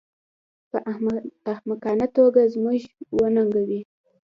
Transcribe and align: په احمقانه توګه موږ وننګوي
په 0.69 0.77
احمقانه 1.51 2.07
توګه 2.17 2.41
موږ 2.63 2.79
وننګوي 3.19 3.79